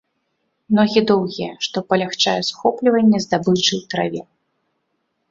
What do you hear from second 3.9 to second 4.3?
траве.